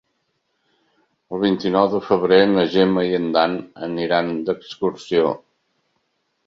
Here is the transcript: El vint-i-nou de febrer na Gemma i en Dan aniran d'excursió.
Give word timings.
El 1.35 1.43
vint-i-nou 1.43 1.85
de 1.91 2.01
febrer 2.07 2.41
na 2.55 2.65
Gemma 2.77 3.05
i 3.11 3.15
en 3.21 3.31
Dan 3.37 3.57
aniran 3.91 4.35
d'excursió. 4.51 5.35